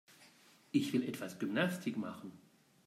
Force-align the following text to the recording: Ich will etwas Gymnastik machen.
Ich 0.71 0.93
will 0.93 1.03
etwas 1.07 1.37
Gymnastik 1.37 1.95
machen. 1.95 2.31